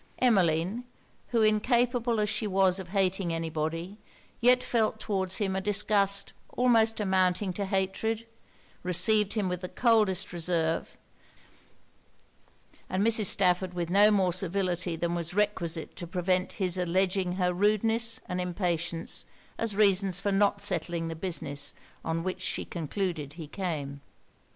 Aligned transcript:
Emmeline, 0.17 0.83
who 1.27 1.43
incapable 1.43 2.19
as 2.19 2.27
she 2.27 2.47
was 2.47 2.79
of 2.79 2.87
hating 2.87 3.31
any 3.31 3.51
body, 3.51 3.99
yet 4.39 4.63
felt 4.63 4.99
towards 4.99 5.35
him 5.37 5.55
a 5.55 5.61
disgust 5.61 6.33
almost 6.57 6.99
amounting 6.99 7.53
to 7.53 7.65
hatred, 7.67 8.25
received 8.81 9.33
him 9.33 9.47
with 9.47 9.61
the 9.61 9.69
coldest 9.69 10.33
reserve, 10.33 10.97
and 12.89 13.05
Mrs. 13.05 13.25
Stafford 13.27 13.75
with 13.75 13.91
no 13.91 14.09
more 14.09 14.33
civility 14.33 14.95
than 14.95 15.13
was 15.13 15.35
requisite 15.35 15.95
to 15.97 16.07
prevent 16.07 16.53
his 16.53 16.79
alledging 16.79 17.33
her 17.35 17.53
rudeness 17.53 18.19
and 18.27 18.41
impatience 18.41 19.25
as 19.59 19.75
reasons 19.75 20.19
for 20.19 20.31
not 20.31 20.61
settling 20.61 21.09
the 21.09 21.15
business 21.15 21.75
on 22.03 22.23
which 22.23 22.41
she 22.41 22.65
concluded 22.65 23.33
he 23.33 23.45
came. 23.47 24.01